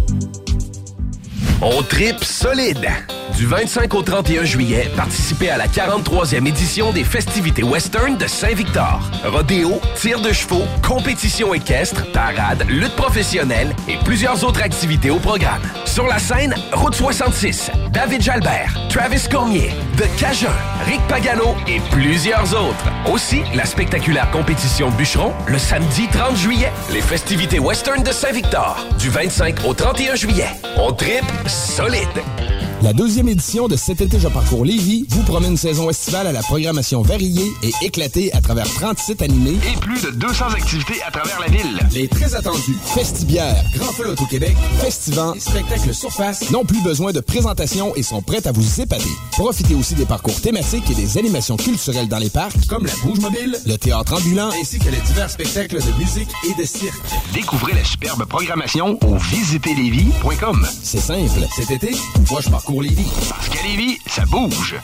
On 1.66 1.82
tripe 1.82 2.22
solide. 2.22 2.90
Du 3.38 3.46
25 3.46 3.94
au 3.94 4.02
31 4.02 4.44
juillet, 4.44 4.90
participez 4.96 5.48
à 5.48 5.56
la 5.56 5.66
43e 5.66 6.46
édition 6.46 6.92
des 6.92 7.04
festivités 7.04 7.62
western 7.62 8.16
de 8.16 8.26
Saint-Victor. 8.26 9.00
Rodéo, 9.24 9.80
tir 9.96 10.20
de 10.20 10.30
chevaux, 10.30 10.64
compétition 10.86 11.54
équestre, 11.54 12.04
parade, 12.12 12.64
lutte 12.68 12.94
professionnelle 12.94 13.74
et 13.88 13.96
plusieurs 14.04 14.44
autres 14.44 14.62
activités 14.62 15.10
au 15.10 15.18
programme. 15.18 15.62
Sur 15.86 16.06
la 16.06 16.18
scène, 16.18 16.54
Route 16.72 16.94
66, 16.94 17.70
David 17.92 18.20
Jalbert, 18.20 18.78
Travis 18.88 19.26
Cormier, 19.28 19.70
The 19.96 20.04
Cajun, 20.20 20.52
Rick 20.86 21.00
Pagano 21.08 21.56
et 21.66 21.80
plusieurs 21.90 22.52
autres. 22.52 23.10
Aussi, 23.10 23.42
la 23.54 23.64
spectaculaire 23.64 24.30
compétition 24.30 24.90
bûcheron 24.90 25.32
le 25.48 25.58
samedi 25.58 26.08
30 26.12 26.36
juillet. 26.36 26.72
Les 26.92 27.00
festivités 27.00 27.58
western 27.58 28.02
de 28.02 28.12
Saint-Victor, 28.12 28.86
du 28.98 29.08
25 29.08 29.64
au 29.64 29.74
31 29.74 30.14
juillet. 30.14 30.50
On 30.76 30.92
tripe 30.92 31.24
solide. 31.54 32.63
La 32.84 32.92
deuxième 32.92 33.28
édition 33.28 33.66
de 33.66 33.76
Cet 33.76 34.02
été, 34.02 34.20
je 34.20 34.28
parcours 34.28 34.62
Lévis 34.62 35.06
vous 35.08 35.22
promet 35.22 35.48
une 35.48 35.56
saison 35.56 35.88
estivale 35.88 36.26
à 36.26 36.32
la 36.32 36.42
programmation 36.42 37.00
variée 37.00 37.50
et 37.62 37.72
éclatée 37.80 38.30
à 38.34 38.42
travers 38.42 38.68
30 38.68 38.98
sites 38.98 39.22
animés 39.22 39.56
Et 39.72 39.78
plus 39.78 40.02
de 40.02 40.10
200 40.10 40.50
activités 40.50 41.02
à 41.02 41.10
travers 41.10 41.40
la 41.40 41.46
ville. 41.46 41.78
Les 41.94 42.08
très 42.08 42.34
attendus 42.34 42.76
Festibière, 42.84 43.64
Grand 43.74 43.90
Feu 43.92 44.14
au 44.20 44.26
Québec, 44.26 44.54
Festivant 44.80 45.32
et 45.32 45.40
Spectacle 45.40 45.94
Surface 45.94 46.50
n'ont 46.50 46.66
plus 46.66 46.82
besoin 46.82 47.12
de 47.12 47.20
présentation 47.20 47.96
et 47.96 48.02
sont 48.02 48.20
prêts 48.20 48.46
à 48.46 48.52
vous 48.52 48.82
épater. 48.82 49.08
Profitez 49.32 49.74
aussi 49.74 49.94
des 49.94 50.04
parcours 50.04 50.38
thématiques 50.38 50.90
et 50.90 50.94
des 50.94 51.16
animations 51.16 51.56
culturelles 51.56 52.08
dans 52.08 52.18
les 52.18 52.28
parcs, 52.28 52.66
comme 52.68 52.84
la 52.84 52.92
Bouge 53.02 53.20
Mobile, 53.20 53.56
le 53.64 53.76
théâtre 53.78 54.12
ambulant, 54.12 54.50
ainsi 54.60 54.78
que 54.78 54.90
les 54.90 55.00
divers 55.00 55.30
spectacles 55.30 55.78
de 55.78 55.98
musique 55.98 56.28
et 56.50 56.60
de 56.60 56.66
cirque. 56.66 57.00
Découvrez 57.32 57.72
la 57.72 57.84
superbe 57.84 58.26
programmation 58.26 58.98
au 59.06 59.16
visiterlévis.com. 59.16 60.68
C'est 60.82 61.00
simple. 61.00 61.48
Cet 61.56 61.70
été, 61.70 61.92
moi 62.30 62.42
je 62.42 62.50
parcours 62.50 62.73
Lévis. 62.80 63.10
Parce 63.28 63.48
qu'à 63.48 63.62
Lévis, 63.62 63.98
ça 64.06 64.24
bouge. 64.26 64.76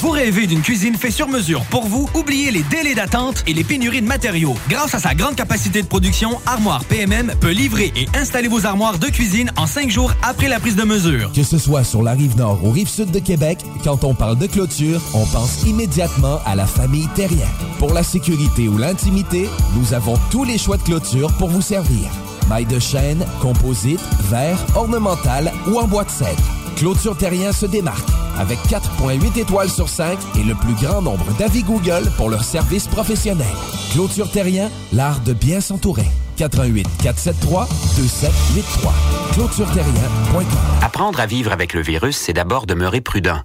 Vous 0.00 0.10
rêvez 0.10 0.46
d'une 0.46 0.62
cuisine 0.62 0.94
faite 0.94 1.12
sur 1.12 1.28
mesure 1.28 1.62
pour 1.64 1.86
vous? 1.86 2.08
Oubliez 2.14 2.50
les 2.50 2.62
délais 2.62 2.94
d'attente 2.94 3.44
et 3.46 3.52
les 3.52 3.64
pénuries 3.64 4.00
de 4.00 4.06
matériaux. 4.06 4.54
Grâce 4.70 4.94
à 4.94 4.98
sa 4.98 5.14
grande 5.14 5.36
capacité 5.36 5.82
de 5.82 5.86
production, 5.86 6.40
Armoire 6.46 6.82
PMM 6.86 7.34
peut 7.38 7.50
livrer 7.50 7.92
et 7.94 8.08
installer 8.16 8.48
vos 8.48 8.64
armoires 8.64 8.98
de 8.98 9.08
cuisine 9.08 9.52
en 9.58 9.66
cinq 9.66 9.90
jours 9.90 10.14
après 10.22 10.48
la 10.48 10.58
prise 10.58 10.74
de 10.74 10.84
mesure. 10.84 11.30
Que 11.32 11.42
ce 11.42 11.58
soit 11.58 11.84
sur 11.84 12.02
la 12.02 12.12
rive 12.12 12.34
nord 12.38 12.64
ou 12.64 12.70
rive 12.70 12.88
sud 12.88 13.10
de 13.10 13.18
Québec, 13.18 13.58
quand 13.84 14.02
on 14.04 14.14
parle 14.14 14.38
de 14.38 14.46
clôture, 14.46 15.02
on 15.12 15.26
pense 15.26 15.64
immédiatement 15.64 16.40
à 16.46 16.54
la 16.54 16.66
famille 16.66 17.08
Terrien. 17.14 17.48
Pour 17.78 17.92
la 17.92 18.02
sécurité 18.02 18.68
ou 18.68 18.78
l'intimité, 18.78 19.50
nous 19.74 19.92
avons 19.92 20.18
tous 20.30 20.44
les 20.44 20.56
choix 20.56 20.78
de 20.78 20.82
clôture 20.82 21.30
pour 21.36 21.50
vous 21.50 21.62
servir. 21.62 22.08
Maille 22.50 22.66
de 22.66 22.80
chêne, 22.80 23.24
composite, 23.40 24.00
verre, 24.28 24.58
ornemental 24.74 25.52
ou 25.68 25.78
en 25.78 25.86
bois 25.86 26.02
de 26.02 26.10
cèdre. 26.10 26.42
Clôture 26.76 27.16
Terrien 27.16 27.52
se 27.52 27.64
démarque 27.64 28.08
avec 28.40 28.58
4.8 28.66 29.38
étoiles 29.38 29.70
sur 29.70 29.88
5 29.88 30.18
et 30.36 30.42
le 30.42 30.56
plus 30.56 30.74
grand 30.74 31.00
nombre 31.00 31.32
d'avis 31.38 31.62
Google 31.62 32.10
pour 32.16 32.28
leur 32.28 32.42
service 32.42 32.88
professionnel. 32.88 33.46
Clôture 33.92 34.28
Terrien, 34.32 34.68
l'art 34.92 35.20
de 35.20 35.32
bien 35.32 35.60
s'entourer. 35.60 36.06
88 36.38 36.88
473 37.00 37.68
2783. 37.96 38.94
ClôtureTerrien.com. 39.34 40.44
Apprendre 40.82 41.20
à 41.20 41.26
vivre 41.26 41.52
avec 41.52 41.72
le 41.72 41.82
virus, 41.82 42.16
c'est 42.16 42.32
d'abord 42.32 42.66
demeurer 42.66 43.00
prudent. 43.00 43.42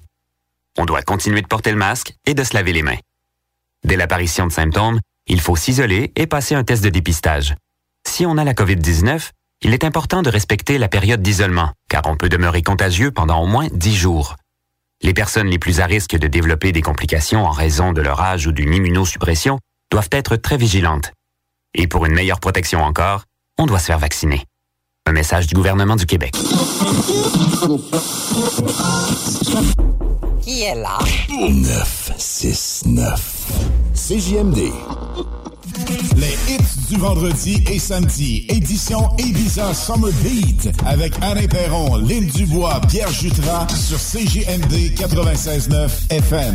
On 0.80 0.86
doit 0.86 1.04
continuer 1.04 1.44
de 1.44 1.48
porter 1.48 1.70
le 1.70 1.78
masque 1.78 2.16
et 2.26 2.34
de 2.34 2.44
se 2.44 2.56
laver 2.56 2.74
les 2.74 2.82
mains. 2.82 2.98
Dès 3.84 3.98
l'apparition 3.98 4.48
de 4.48 4.52
symptômes, 4.52 5.00
il 5.28 5.42
faut 5.42 5.56
s'isoler 5.56 6.12
et 6.16 6.26
passer 6.26 6.56
un 6.56 6.64
test 6.64 6.84
de 6.84 6.90
dépistage. 6.90 7.54
Si 8.08 8.26
on 8.26 8.38
a 8.38 8.44
la 8.46 8.54
COVID-19, 8.54 9.32
il 9.62 9.74
est 9.74 9.84
important 9.84 10.22
de 10.22 10.30
respecter 10.30 10.78
la 10.78 10.88
période 10.88 11.22
d'isolement, 11.22 11.72
car 11.90 12.04
on 12.06 12.16
peut 12.16 12.30
demeurer 12.30 12.62
contagieux 12.62 13.12
pendant 13.12 13.42
au 13.42 13.46
moins 13.46 13.68
10 13.74 13.94
jours. 13.96 14.38
Les 15.02 15.14
personnes 15.14 15.48
les 15.48 15.60
plus 15.60 15.82
à 15.82 15.86
risque 15.86 16.18
de 16.18 16.28
développer 16.28 16.72
des 16.72 16.82
complications 16.82 17.46
en 17.46 17.52
raison 17.52 17.92
de 17.92 18.02
leur 18.02 18.22
âge 18.22 18.48
ou 18.48 18.54
d'une 18.54 18.74
immunosuppression 18.74 19.60
doivent 19.92 20.08
être 20.12 20.38
très 20.38 20.56
vigilantes. 20.56 21.12
Et 21.74 21.88
pour 21.88 22.06
une 22.06 22.14
meilleure 22.14 22.40
protection 22.40 22.82
encore, 22.84 23.26
on 23.58 23.66
doit 23.66 23.80
se 23.80 23.88
faire 23.88 24.00
vacciner. 24.00 24.46
Un 25.08 25.12
message 25.12 25.48
du 25.48 25.56
gouvernement 25.56 25.98
du 25.98 26.06
Québec. 26.06 26.34
Qui 30.42 30.64
est 30.64 30.76
là? 30.76 30.98
969. 31.30 33.52
CJMD. 33.94 34.72
Les 36.16 36.38
hits 36.48 36.88
du 36.90 36.98
vendredi 36.98 37.64
et 37.70 37.80
samedi, 37.80 38.46
édition 38.50 39.10
Ibiza 39.18 39.74
Summer 39.74 40.12
Beat, 40.24 40.70
avec 40.86 41.14
Alain 41.22 41.48
Perron, 41.48 41.98
Lynn 41.98 42.26
Dubois, 42.28 42.80
Pierre 42.88 43.12
Jutras 43.12 43.68
sur 43.70 43.98
CJMD 43.98 44.94
96.9 44.96 45.90
FM. 46.12 46.54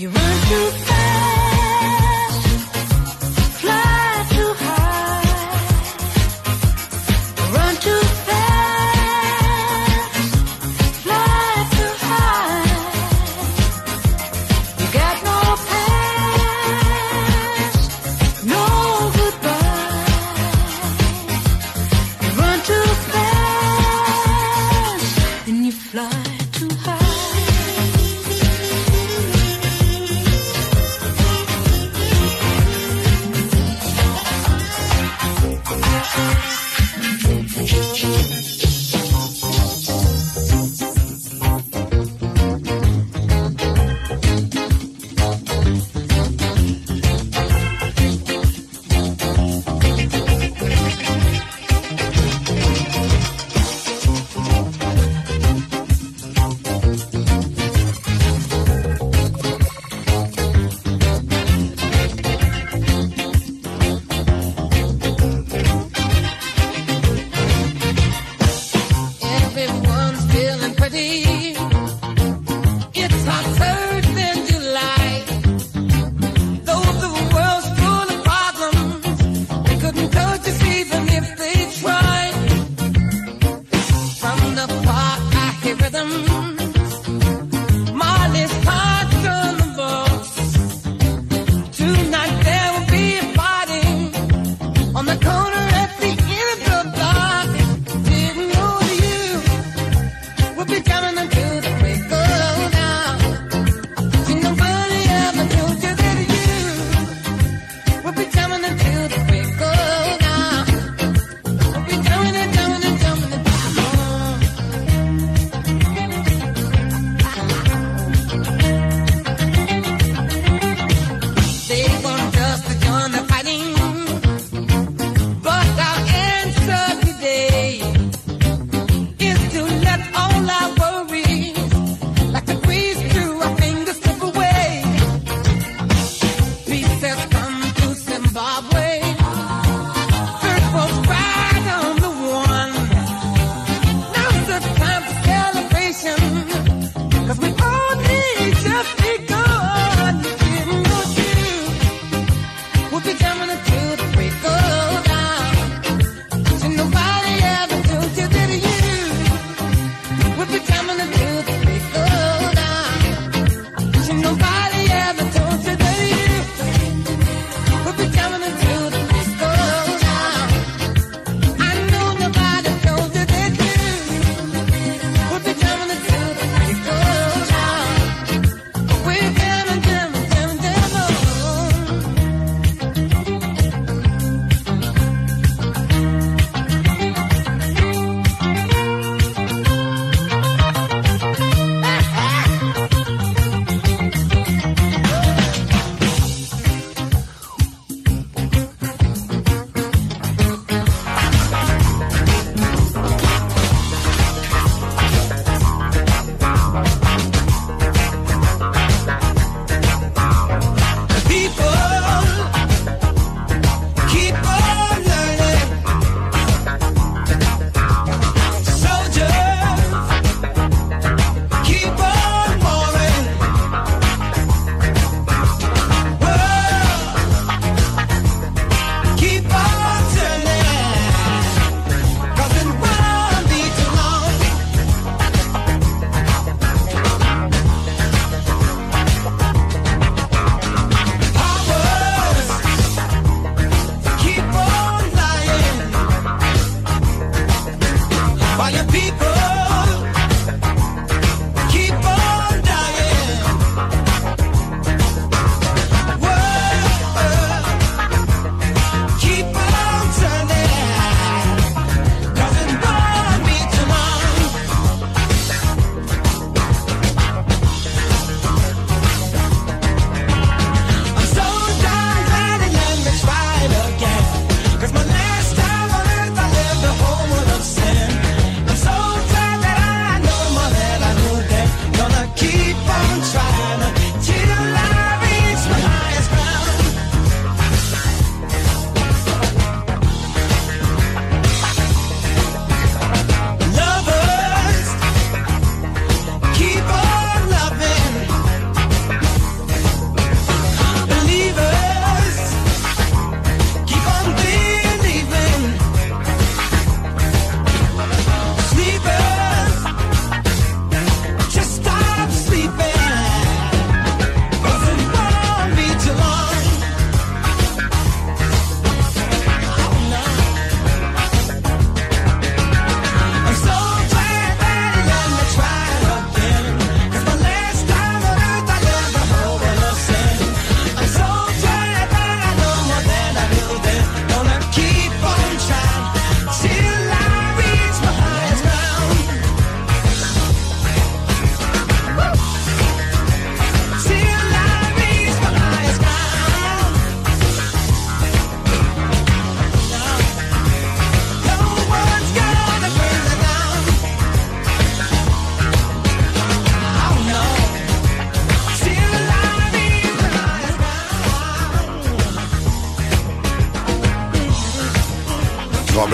You 0.00 0.08
run 0.08 0.14
too 0.14 0.70
fast, 0.70 0.89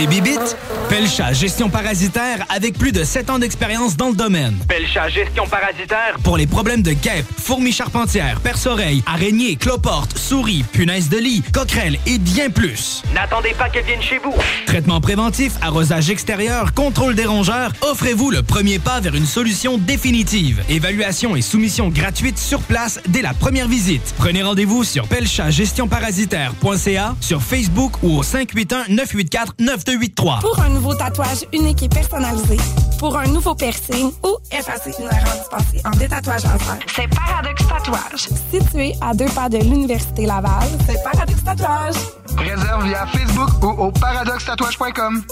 Des 0.00 0.06
bibites? 0.06 0.56
Pelcha 0.88 1.34
Gestion 1.34 1.68
Parasitaire 1.68 2.46
avec 2.48 2.78
plus 2.78 2.90
de 2.90 3.04
7 3.04 3.28
ans 3.28 3.38
d'expérience 3.38 3.98
dans 3.98 4.08
le 4.08 4.14
domaine. 4.14 4.56
Pelcha 4.66 5.10
Gestion 5.10 5.46
Parasitaire. 5.46 6.16
Pour 6.24 6.38
les 6.38 6.46
problèmes 6.46 6.80
de 6.80 6.92
guêpes, 6.92 7.26
fourmis 7.50 7.72
charpentières, 7.72 8.38
perce-oreilles, 8.38 9.02
araignées, 9.06 9.56
cloportes, 9.56 10.16
souris, 10.16 10.64
punaises 10.70 11.08
de 11.08 11.18
lit, 11.18 11.42
coquerelles 11.52 11.98
et 12.06 12.20
bien 12.20 12.48
plus. 12.48 13.02
N'attendez 13.12 13.54
pas 13.58 13.68
qu'elle 13.68 13.86
vienne 13.86 14.00
chez 14.00 14.18
vous. 14.18 14.32
Traitement 14.66 15.00
préventif, 15.00 15.54
arrosage 15.60 16.10
extérieur, 16.10 16.72
contrôle 16.74 17.16
des 17.16 17.26
rongeurs, 17.26 17.72
offrez-vous 17.82 18.30
le 18.30 18.44
premier 18.44 18.78
pas 18.78 19.00
vers 19.00 19.16
une 19.16 19.26
solution 19.26 19.78
définitive. 19.78 20.62
Évaluation 20.68 21.34
et 21.34 21.42
soumission 21.42 21.88
gratuite 21.88 22.38
sur 22.38 22.60
place 22.60 23.00
dès 23.08 23.20
la 23.20 23.34
première 23.34 23.66
visite. 23.66 24.14
Prenez 24.16 24.44
rendez-vous 24.44 24.84
sur 24.84 25.08
pelchagestionparasitaire.ca, 25.08 27.16
sur 27.20 27.42
Facebook 27.42 27.94
ou 28.04 28.18
au 28.18 28.22
581-984-9283. 28.22 30.40
Pour 30.40 30.60
un 30.60 30.68
nouveau 30.68 30.94
tatouage 30.94 31.46
unique 31.52 31.82
et 31.82 31.88
personnalisé, 31.88 32.58
pour 33.00 33.18
un 33.18 33.26
nouveau 33.26 33.56
piercing 33.56 34.12
ou 34.22 34.36
effacer 34.60 34.94
une 34.98 35.06
erreur 35.06 35.36
dispensée 35.38 35.82
en 35.84 35.90
détatouage 35.90 36.44
laser, 36.44 36.78
c'est 36.94 37.08
Paradox 37.08 37.66
Tatouage. 37.66 38.28
Situé 38.52 38.94
à 39.00 39.14
deux 39.14 39.26
pas 39.26 39.48
de 39.48 39.58
l'Université 39.58 40.26
Laval, 40.26 40.68
c'est 40.86 41.02
Paradox 41.02 41.42
Tatouage. 41.44 41.94
Réserve 42.36 42.84
via 42.86 43.06
Facebook 43.06 43.50
ou 43.62 43.68
au 43.84 43.90
paradoxtatouage.com. 43.92 45.22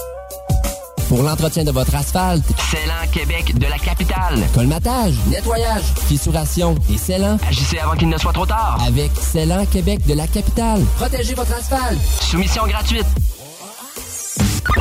Pour 1.09 1.23
l'entretien 1.23 1.65
de 1.65 1.71
votre 1.71 1.95
asphalte, 1.95 2.45
Célan 2.71 3.11
Québec 3.11 3.59
de 3.59 3.67
la 3.67 3.79
capitale. 3.79 4.41
colmatage, 4.55 5.15
nettoyage, 5.29 5.85
fissuration 6.07 6.75
et 6.93 6.99
scellant. 6.99 7.39
Agissez 7.49 7.79
avant 7.79 7.95
qu'il 7.97 8.11
ne 8.11 8.19
soit 8.19 8.33
trop 8.35 8.45
tard. 8.45 8.79
Avec 8.87 9.11
Célan 9.19 9.65
Québec 9.67 10.07
de 10.07 10.13
la 10.15 10.27
capitale. 10.27 10.83
Protégez 10.97 11.35
votre 11.35 11.55
asphalte. 11.55 11.99
Soumission 12.21 12.67
gratuite. 12.67 13.07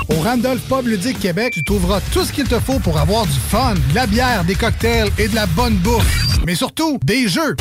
Au 0.10 0.16
Randolph 0.22 0.62
Pub 0.70 0.88
Ludique 0.88 1.20
Québec, 1.20 1.54
tu 1.54 1.64
trouveras 1.64 2.00
tout 2.14 2.24
ce 2.24 2.32
qu'il 2.32 2.48
te 2.48 2.60
faut 2.60 2.80
pour 2.80 2.98
avoir 2.98 3.26
du 3.26 3.40
fun, 3.50 3.74
de 3.90 3.96
la 3.96 4.08
bière, 4.08 4.46
des 4.46 4.56
cocktails 4.56 5.10
et 5.18 5.28
de 5.28 5.36
la 5.36 5.46
bonne 5.48 5.76
bouffe. 5.76 6.40
Mais 6.46 6.56
surtout, 6.56 6.98
des 7.04 7.28
jeux. 7.28 7.56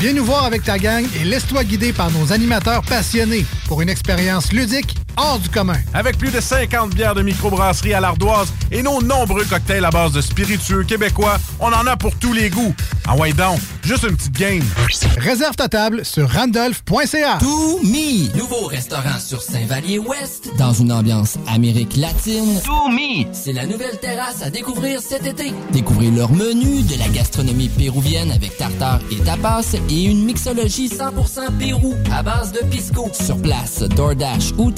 Viens 0.00 0.12
nous 0.12 0.24
voir 0.24 0.44
avec 0.44 0.64
ta 0.64 0.78
gang 0.78 1.04
et 1.20 1.24
laisse-toi 1.24 1.62
guider 1.62 1.92
par 1.92 2.10
nos 2.10 2.32
animateurs 2.32 2.82
passionnés 2.82 3.46
pour 3.68 3.82
une 3.82 3.88
expérience 3.88 4.52
ludique 4.52 4.96
hors 5.16 5.38
du 5.38 5.48
commun. 5.48 5.78
Avec 5.94 6.18
plus 6.18 6.30
de 6.30 6.40
50 6.40 6.94
bières 6.94 7.14
de 7.14 7.22
microbrasserie 7.22 7.94
à 7.94 8.00
l'ardoise 8.00 8.52
et 8.70 8.82
nos 8.82 9.00
nombreux 9.02 9.44
cocktails 9.44 9.84
à 9.84 9.90
base 9.90 10.12
de 10.12 10.20
spiritueux 10.20 10.84
québécois, 10.84 11.38
on 11.60 11.72
en 11.72 11.86
a 11.86 11.96
pour 11.96 12.14
tous 12.16 12.32
les 12.32 12.50
goûts. 12.50 12.74
Ah 13.06 13.16
ouais 13.16 13.32
donc, 13.32 13.58
juste 13.82 14.04
une 14.04 14.16
petite 14.16 14.38
game. 14.38 14.62
Réserve 15.18 15.56
ta 15.56 15.68
table 15.68 16.04
sur 16.04 16.30
randolph.ca. 16.30 17.38
To 17.40 17.80
Me, 17.82 18.36
nouveau 18.36 18.66
restaurant 18.66 19.18
sur 19.18 19.42
Saint-Vallier-Ouest, 19.42 20.50
dans 20.56 20.72
une 20.72 20.92
ambiance 20.92 21.36
Amérique 21.48 21.96
latine. 21.96 22.60
To 22.64 22.88
Me, 22.88 23.26
c'est 23.32 23.52
la 23.52 23.66
nouvelle 23.66 23.98
terrasse 24.00 24.42
à 24.42 24.50
découvrir 24.50 25.00
cet 25.00 25.26
été. 25.26 25.52
Découvrez 25.72 26.10
leur 26.10 26.32
menu, 26.32 26.82
de 26.82 26.98
la 26.98 27.08
gastronomie 27.08 27.68
péruvienne 27.68 28.30
avec 28.30 28.56
tartare 28.56 29.00
et 29.10 29.16
tapas 29.16 29.76
et 29.90 30.04
une 30.04 30.24
mixologie 30.24 30.88
100% 30.88 31.58
Pérou 31.58 31.94
à 32.12 32.22
base 32.22 32.52
de 32.52 32.60
pisco. 32.66 33.10
Sur 33.12 33.40
place, 33.40 33.80
DoorDash 33.80 34.52
ou 34.58 34.70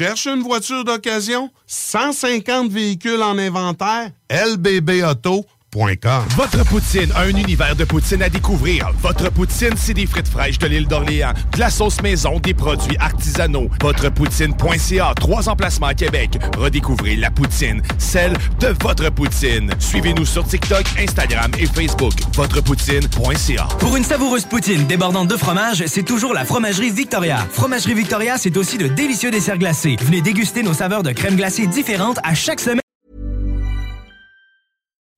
Cherches 0.00 0.28
une 0.28 0.42
voiture 0.42 0.82
d'occasion? 0.82 1.50
150 1.66 2.70
véhicules 2.70 3.22
en 3.22 3.36
inventaire? 3.36 4.12
lbbauto.com 4.30 5.59
Votre 6.36 6.64
poutine, 6.64 7.12
un 7.14 7.28
univers 7.28 7.76
de 7.76 7.84
poutine 7.84 8.22
à 8.22 8.28
découvrir. 8.28 8.90
Votre 9.00 9.30
poutine, 9.30 9.74
c'est 9.76 9.94
des 9.94 10.06
frites 10.06 10.26
fraîches 10.26 10.58
de 10.58 10.66
l'île 10.66 10.88
d'Orléans, 10.88 11.32
de 11.52 11.60
la 11.60 11.70
sauce 11.70 12.02
maison, 12.02 12.40
des 12.40 12.54
produits 12.54 12.96
artisanaux. 12.98 13.68
Votrepoutine.ca, 13.80 15.12
trois 15.14 15.48
emplacements 15.48 15.86
à 15.86 15.94
Québec. 15.94 16.38
Redécouvrez 16.58 17.14
la 17.14 17.30
poutine, 17.30 17.82
celle 17.98 18.32
de 18.58 18.74
votre 18.82 19.10
poutine. 19.10 19.70
Suivez-nous 19.78 20.26
sur 20.26 20.44
TikTok, 20.44 20.84
Instagram 20.98 21.52
et 21.56 21.66
Facebook. 21.66 22.14
Votrepoutine.ca. 22.34 23.68
Pour 23.78 23.96
une 23.96 24.04
savoureuse 24.04 24.46
poutine 24.46 24.88
débordante 24.88 25.28
de 25.28 25.36
fromage, 25.36 25.84
c'est 25.86 26.04
toujours 26.04 26.34
la 26.34 26.44
Fromagerie 26.44 26.90
Victoria. 26.90 27.46
Fromagerie 27.52 27.94
Victoria, 27.94 28.38
c'est 28.38 28.56
aussi 28.56 28.76
de 28.76 28.88
délicieux 28.88 29.30
desserts 29.30 29.58
glacés. 29.58 29.94
Venez 30.00 30.20
déguster 30.20 30.64
nos 30.64 30.74
saveurs 30.74 31.04
de 31.04 31.12
crème 31.12 31.36
glacée 31.36 31.68
différentes 31.68 32.18
à 32.24 32.34
chaque 32.34 32.58
semaine. 32.58 32.80